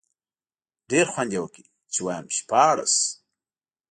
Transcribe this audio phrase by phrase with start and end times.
[0.91, 1.63] ډېر خوند یې وکړ،
[1.93, 2.95] چې وایم شپاړس.